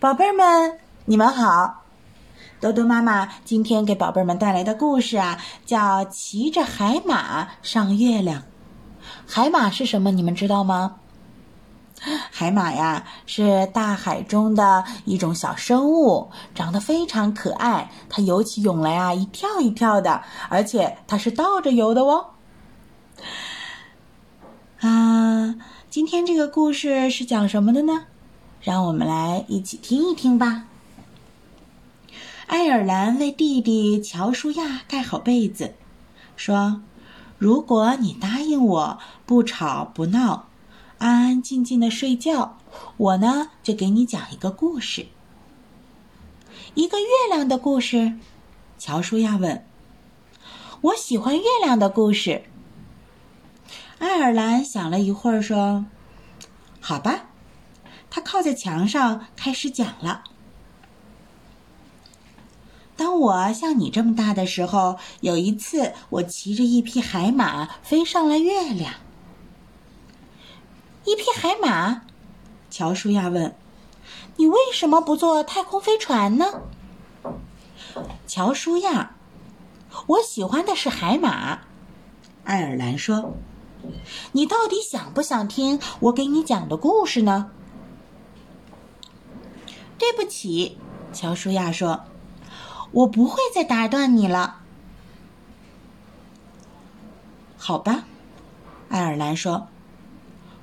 [0.00, 1.82] 宝贝儿们，你们好！
[2.60, 8.42] 多多妈妈今天给宝贝儿们带来的故事啊，叫《骑着海马上月亮》。
[9.26, 10.12] 海马是什么？
[10.12, 10.98] 你们知道吗？
[12.30, 17.90] 海马呀，是大海中的一种小生物，长得非常可爱。
[18.08, 22.26] 它游起泳来啊，一跳一跳的，而且它是倒着游的哦。
[24.78, 25.56] 啊，
[25.90, 28.04] 今天这个故事是讲什么的呢？
[28.60, 30.64] 让我们来一起听一听吧。
[32.46, 35.74] 爱尔兰为弟弟乔舒亚盖好被子，
[36.34, 36.80] 说
[37.38, 40.46] ：“如果你答应我不吵不闹，
[40.98, 42.58] 安安静静的睡觉，
[42.96, 45.06] 我呢就给你讲一个故事。
[46.74, 48.14] 一个月亮的故事。”
[48.78, 49.64] 乔舒亚问
[50.80, 52.44] ：“我喜欢月亮的故事。”
[53.98, 55.84] 爱尔兰想了一会儿，说
[56.80, 57.26] ：“好吧。”
[58.10, 60.24] 他靠在墙上开始讲了。
[62.96, 68.94] 当我像你这么大的时候，有一次我骑着一匹海马飞上了月亮。
[71.04, 72.02] 一匹海马？
[72.70, 73.54] 乔舒亚问
[74.36, 76.46] ：“你为什么不坐太空飞船呢？”
[78.26, 79.14] 乔舒亚
[80.06, 81.60] ：“我喜欢的是海马。”
[82.44, 83.34] 爱尔兰说
[84.32, 87.52] ：“你到底想不想听我给你讲的故事呢？”
[89.98, 90.78] 对不起，
[91.12, 92.04] 乔舒亚说
[92.92, 94.60] ：“我不会再打断你了。”
[97.58, 98.04] 好吧，
[98.88, 99.68] 爱尔兰说：“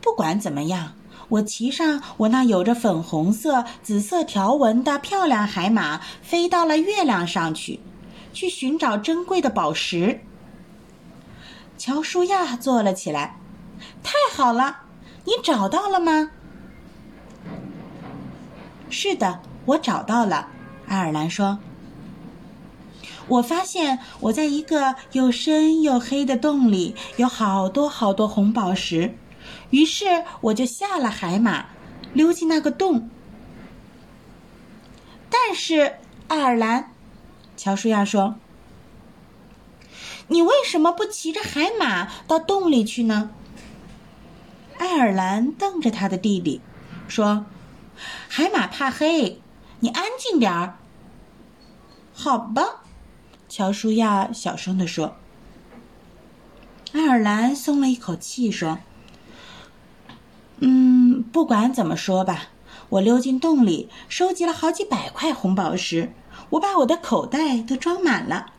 [0.00, 0.94] 不管怎么样，
[1.28, 7.80] 我骑上我那有着粉红色、紫色条纹的漂亮海马，飞到了月亮上去，
[8.32, 10.24] 去寻找珍贵的宝石。”
[11.76, 13.38] 乔舒亚坐了起来
[14.02, 14.78] ：“太好了，
[15.24, 16.30] 你找到了吗？”
[18.90, 20.48] 是的，我找到了。
[20.86, 21.58] 爱尔兰说
[23.28, 29.14] ：“我发现我在一个又深又黑的洞里，有好多好多红宝石。
[29.70, 31.66] 于是我就下了海马，
[32.14, 33.10] 溜进那个洞。
[35.28, 35.96] 但是，
[36.28, 36.92] 爱尔兰，
[37.56, 38.36] 乔舒亚说
[40.28, 43.30] ：‘你为什么不骑着海马到洞里去呢？’
[44.78, 46.62] 爱尔兰瞪着他的弟弟，
[47.06, 47.44] 说。”
[48.28, 49.40] 海马怕黑，
[49.80, 50.78] 你安静点儿。
[52.12, 52.82] 好吧，
[53.48, 55.16] 乔舒亚小声地说。
[56.92, 58.78] 爱尔兰松了一口气说
[60.60, 62.48] ：“嗯，不管怎么说吧，
[62.88, 66.12] 我溜进洞里，收集了好几百块红宝石，
[66.50, 68.52] 我把我的口袋都装满了。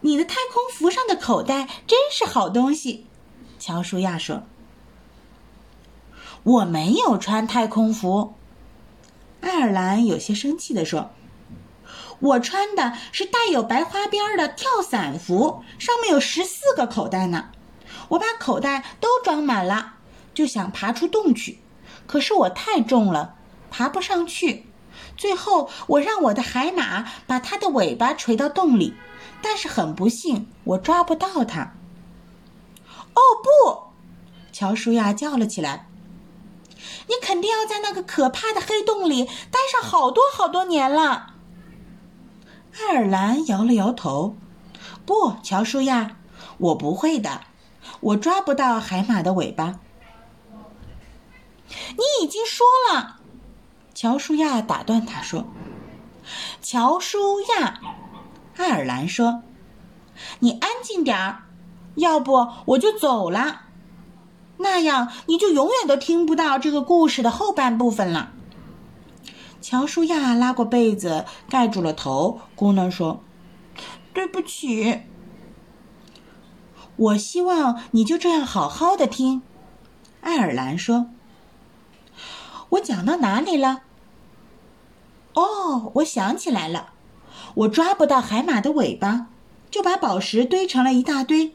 [0.00, 3.06] 你的太空服上的口袋真是好东西。”
[3.58, 4.42] 乔舒亚说。
[6.46, 8.34] 我没有穿太空服，
[9.40, 11.10] 爱尔兰有些生气地说
[12.20, 17.46] ：“我穿的是带有白花边的跳伞服，上面有十四个口袋呢。
[18.10, 19.94] 我把口袋都装满了，
[20.34, 21.58] 就想爬出洞去，
[22.06, 23.34] 可是我太重了，
[23.68, 24.66] 爬不上去。
[25.16, 28.94] 最后，我让我的海马把它的尾巴垂到洞里，
[29.42, 31.72] 但是很不幸，我抓不到它。”
[33.14, 33.82] 哦不！
[34.52, 35.85] 乔舒亚叫了起来。
[37.08, 41.34] 你肯定要在那个可怕的黑洞里待上好多好多年了。
[42.78, 44.36] 爱尔兰摇了摇头
[45.06, 46.16] ：“不，乔舒亚，
[46.58, 47.42] 我不会的，
[48.00, 49.80] 我抓不到海马的尾巴。”
[51.68, 53.16] 你已经说了，
[53.94, 55.46] 乔舒亚打断他说
[56.62, 57.80] ：“乔舒亚，
[58.56, 59.42] 爱尔兰说，
[60.40, 61.44] 你安静点儿，
[61.96, 63.62] 要不我就走了。”
[64.58, 68.32] 那样你就永远都听不到这个故事的后半部分了。
[69.60, 73.20] 乔舒亚拉过被子盖住了头，咕哝说
[74.14, 75.02] ：“对不起。”
[76.96, 79.42] 我希望你就这样好好的听。”
[80.22, 81.08] 爱尔兰说。
[82.70, 83.82] “我讲到哪里了
[85.34, 86.92] ？”“哦，我想起来了，
[87.54, 89.26] 我抓不到海马的尾巴，
[89.70, 91.54] 就把宝石堆成了一大堆。”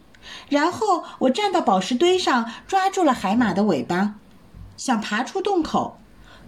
[0.50, 4.15] 然后我站到宝石堆上，抓住了海马的尾巴，
[4.77, 6.00] 想爬出洞口，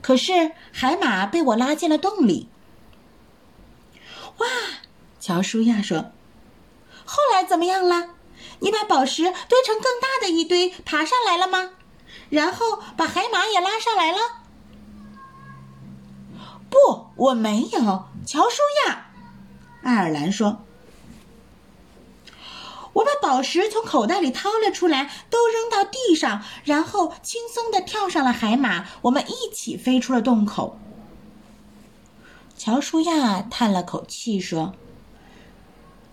[0.01, 2.49] 可是海马被我拉进了洞里。
[4.37, 4.47] 哇！
[5.19, 6.11] 乔舒亚说
[7.05, 8.09] ：“后来怎么样了？
[8.59, 11.71] 你把宝石堆成更大的一堆，爬上来了吗？
[12.29, 14.17] 然后把海马也拉上来了？”
[16.69, 18.05] 不，我没有。
[18.25, 19.11] 乔舒亚，
[19.83, 20.65] 爱尔兰说。
[22.93, 28.85] 我把宝石从口袋里掏了出来，都扔到地上，然后轻松地跳上了海马。
[29.03, 30.77] 我们一起飞出了洞口。
[32.55, 34.73] 乔舒亚叹了口气说：“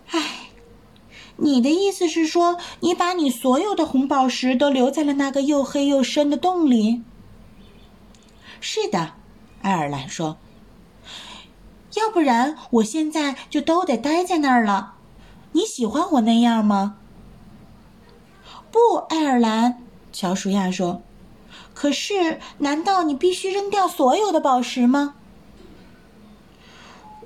[0.09, 0.49] 唉，
[1.37, 7.03] 你的意思是说，你把你所有的红宝石都留在了那个又黑又深的洞里
[8.59, 9.13] ？”“是的。”
[9.61, 10.37] 爱尔兰说。
[11.95, 14.95] “要不然，我现在就都得待在那儿了。”
[15.53, 16.97] 你喜欢我那样吗？
[18.71, 19.83] 不，爱尔兰，
[20.13, 21.01] 乔舒亚说。
[21.73, 25.15] 可是，难道你必须扔掉所有的宝石吗？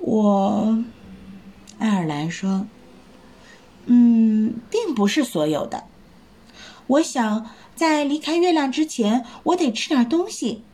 [0.00, 0.84] 我，
[1.78, 2.66] 爱尔兰说。
[3.86, 5.84] 嗯，并不是所有的。
[6.88, 10.64] 我想在离开月亮之前，我得吃点东西，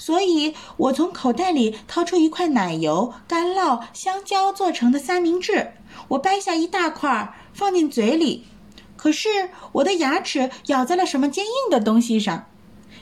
[0.00, 5.74] 所以我从口袋里掏出一块奶油、干酪、香蕉做成的三明治。
[6.08, 8.46] 我掰下一大块放进嘴里，
[8.96, 12.46] 可是我的牙齿咬在了什么坚硬的东西上。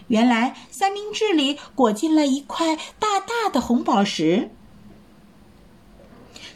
[0.08, 4.50] 原来三明治里裹进了一块大大的红宝石。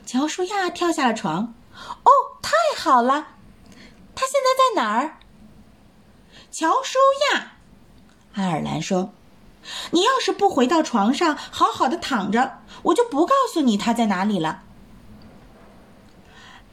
[0.04, 1.54] 乔舒亚跳下了床。
[2.02, 2.10] 哦，
[2.42, 3.28] 太好了！
[4.14, 5.18] 他现在在哪儿？
[6.50, 6.98] 乔舒
[7.32, 7.52] 亚，
[8.34, 9.12] 爱尔兰说
[9.90, 14.62] ：“你要是不回到床上好好的躺着，我就不告诉你他在哪里了。”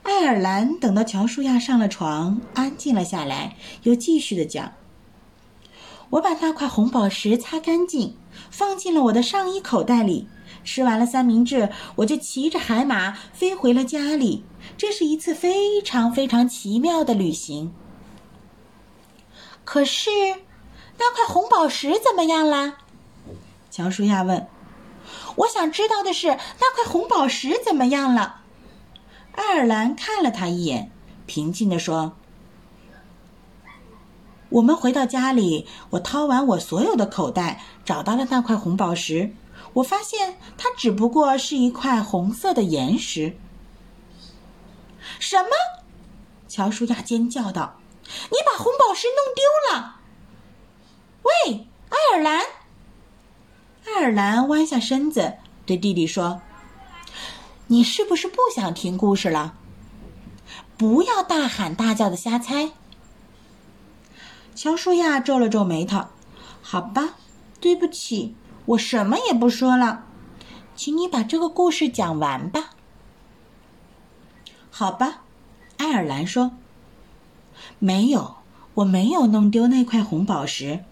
[0.03, 4.71] 爱尔兰等到乔舒亚上了床，安静了下来，又继续的讲
[6.11, 8.15] ：“我把那块红宝石擦干净，
[8.49, 10.27] 放进了我的上衣口袋里。
[10.63, 14.43] 吃完了三明治，我就骑着海马飞回了家里。
[14.77, 17.71] 这是一次非常非常奇妙的旅行。
[19.63, 20.09] 可是，
[20.99, 22.77] 那块红宝石怎么样啦？”
[23.71, 24.47] 乔舒亚问。
[25.37, 28.41] “我想知道的是，那块红宝石怎么样了？”
[29.33, 30.91] 爱尔兰看了他一眼，
[31.25, 32.13] 平静地说
[34.49, 39.33] ：“我们回到家里，我掏完我所有的口袋，找到了那块红宝石。
[39.73, 43.37] 我发现它只不过是一块红色的岩石。”
[45.19, 45.49] 什么？
[46.47, 47.79] 乔舒亚尖叫道
[48.29, 49.97] ：“你把红宝石弄丢了！”
[51.23, 52.41] 喂，爱尔兰！
[53.85, 55.33] 爱尔兰弯下身子
[55.65, 56.41] 对弟弟说。
[57.67, 59.53] 你是不是不想听故事了？
[60.77, 62.71] 不要大喊大叫的瞎猜。
[64.55, 66.05] 乔舒亚皱了皱眉头。
[66.61, 67.15] 好吧，
[67.59, 68.35] 对不起，
[68.65, 70.05] 我什么也不说了，
[70.75, 72.71] 请你把这个故事讲完吧。
[74.71, 75.21] 好吧，
[75.77, 76.51] 爱尔兰说。
[77.77, 78.37] 没有，
[78.75, 80.83] 我没有弄丢那块红宝石。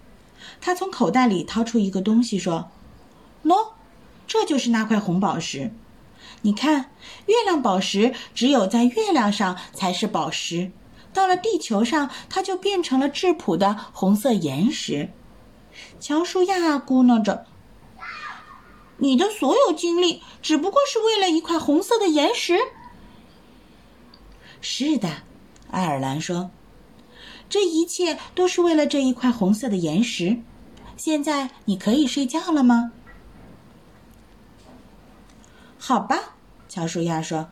[0.61, 2.69] 他从口袋里掏出一个东西，说
[3.43, 3.69] ：“喏，
[4.27, 5.71] 这就是那块红宝石。”
[6.41, 6.91] 你看，
[7.25, 10.71] 月亮宝石只有在月亮上才是宝石，
[11.13, 15.09] 到了地球上，它就变成了质朴的红色岩石。
[15.99, 17.45] 乔舒亚咕哝着
[18.97, 22.59] ：“你的所有经历只不过是为了一块红色的岩石。”
[24.61, 25.09] 是的，
[25.71, 26.51] 爱尔兰说
[27.49, 30.39] ：“这一切都是为了这一块红色的岩石。”
[30.97, 32.91] 现在你可以睡觉了吗？
[35.77, 36.35] 好吧，
[36.67, 37.49] 乔舒亚说：“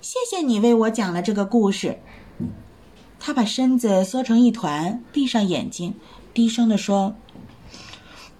[0.00, 1.98] 谢谢你为我讲了这个故事。”
[3.18, 5.94] 他把身子缩成一团，闭上眼睛，
[6.32, 7.16] 低声地说：“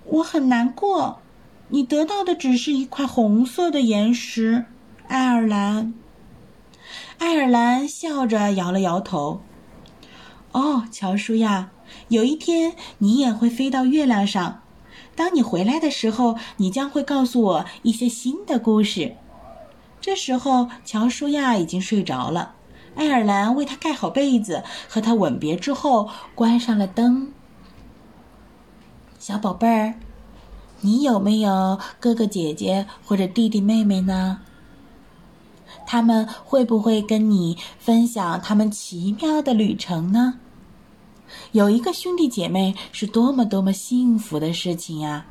[0.04, 1.20] 我很难过，
[1.68, 4.66] 你得到的只是一块红色的岩石。”
[5.08, 5.92] 爱尔兰，
[7.18, 9.40] 爱尔兰笑着摇了摇头。
[10.54, 11.70] “哦，乔舒亚，
[12.08, 14.62] 有一天你也会飞到月亮上。
[15.16, 19.16] 当你回来的时候，你将会告诉我一些新的故事。”
[20.00, 22.54] 这时候，乔舒亚已经睡着了。
[22.94, 27.32] 爱尔兰为他盖好被子，和他吻别之后，关上了灯。
[29.18, 29.94] 小宝贝儿，
[30.82, 34.42] 你有没有哥哥姐姐或者弟弟妹妹呢？
[35.86, 40.38] 他们会不会跟你分享他们奇妙的旅程呢？
[41.52, 45.26] 有一个兄弟姐妹是多么多么幸福的事情呀！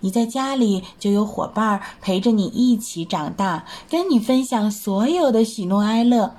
[0.00, 6.34] 你在家里就有伙伴陪着你一起长大，跟你分享所有的喜怒哀乐。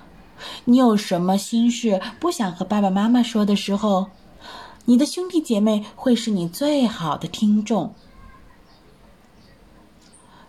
[0.65, 4.07] 你有什么心事不想和爸爸妈妈说的时候，
[4.85, 7.93] 你的兄弟姐妹会是你最好的听众。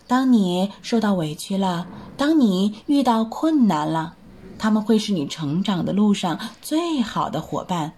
[0.06, 1.86] 当你受到委屈了，
[2.16, 4.14] 当你遇到困难了，
[4.58, 7.92] 他们会是你成长的路上最好的伙伴。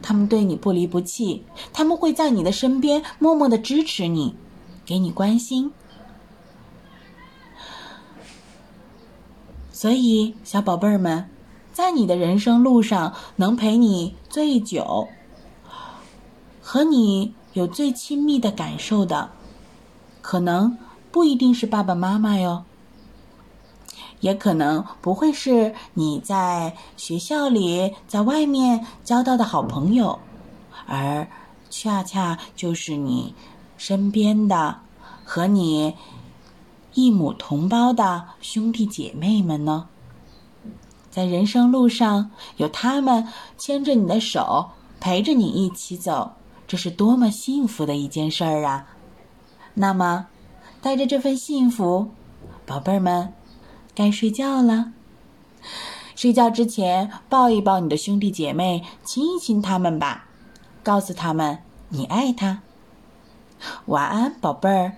[0.00, 4.34] 他们对你不离不弃，他们会在你的身边默默的支持你。
[4.84, 5.70] 给你关心，
[9.70, 11.30] 所以小宝贝儿们，
[11.72, 15.06] 在你的人生路上能陪你最久，
[16.60, 19.30] 和你有最亲密的感受的，
[20.20, 20.76] 可能
[21.12, 22.64] 不一定是爸爸妈妈哟，
[24.22, 30.18] 也可能不会是你在学校里、在外面交到的好朋友，
[30.86, 31.28] 而
[31.68, 33.34] 恰恰就是你
[33.76, 34.78] 身边的
[35.24, 35.94] 和你
[36.94, 39.88] 一母同胞的兄弟姐妹们呢。
[41.10, 46.32] 在人生路上，有他们牵着你的手，陪着你一起走，
[46.66, 48.86] 这是多么幸福的一件事儿啊！
[49.74, 50.26] 那么，
[50.80, 52.08] 带着这份幸福，
[52.64, 53.34] 宝贝儿们，
[53.94, 54.92] 该睡觉了。
[56.14, 60.26] 睡觉之前，抱一抱你的兄弟姐妹，亲一亲他们吧，
[60.82, 61.58] 告诉他们
[61.88, 62.60] 你爱他。
[63.86, 64.96] 晚安，宝贝儿。